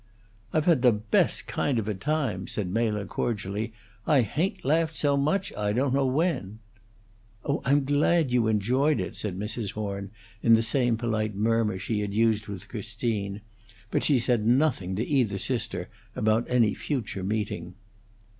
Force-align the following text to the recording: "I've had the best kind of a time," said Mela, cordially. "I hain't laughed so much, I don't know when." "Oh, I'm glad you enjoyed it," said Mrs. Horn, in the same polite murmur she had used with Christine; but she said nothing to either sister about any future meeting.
"I've 0.51 0.65
had 0.65 0.81
the 0.81 0.91
best 0.93 1.45
kind 1.45 1.77
of 1.77 1.87
a 1.87 1.93
time," 1.93 2.47
said 2.47 2.71
Mela, 2.71 3.05
cordially. 3.05 3.71
"I 4.07 4.21
hain't 4.21 4.65
laughed 4.65 4.95
so 4.95 5.15
much, 5.15 5.53
I 5.55 5.73
don't 5.73 5.93
know 5.93 6.07
when." 6.07 6.57
"Oh, 7.45 7.61
I'm 7.65 7.83
glad 7.85 8.31
you 8.33 8.47
enjoyed 8.47 8.99
it," 8.99 9.15
said 9.15 9.37
Mrs. 9.37 9.73
Horn, 9.73 10.09
in 10.41 10.53
the 10.53 10.63
same 10.63 10.97
polite 10.97 11.35
murmur 11.35 11.77
she 11.77 11.99
had 11.99 12.15
used 12.15 12.47
with 12.47 12.67
Christine; 12.67 13.41
but 13.91 14.01
she 14.03 14.17
said 14.17 14.47
nothing 14.47 14.95
to 14.95 15.05
either 15.05 15.37
sister 15.37 15.87
about 16.15 16.49
any 16.49 16.73
future 16.73 17.23
meeting. 17.23 17.75